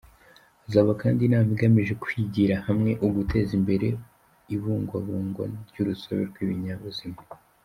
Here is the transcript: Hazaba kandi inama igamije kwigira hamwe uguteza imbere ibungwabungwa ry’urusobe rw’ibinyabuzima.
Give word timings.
Hazaba 0.63 0.91
kandi 1.01 1.19
inama 1.23 1.49
igamije 1.55 1.93
kwigira 2.03 2.55
hamwe 2.67 2.91
uguteza 3.05 3.51
imbere 3.59 3.87
ibungwabungwa 4.55 5.43
ry’urusobe 5.69 6.23
rw’ibinyabuzima. 6.29 7.19